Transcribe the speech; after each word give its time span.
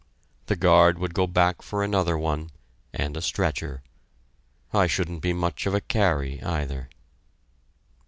The 0.47 0.55
guard 0.55 0.97
would 0.97 1.13
go 1.13 1.27
back 1.27 1.61
for 1.61 1.83
another 1.83 2.17
one, 2.17 2.49
and 2.91 3.15
a 3.15 3.21
stretcher... 3.21 3.83
I 4.73 4.87
shouldn't 4.87 5.21
be 5.21 5.31
much 5.31 5.67
of 5.67 5.75
a 5.75 5.81
carry, 5.81 6.41
either! 6.41 6.89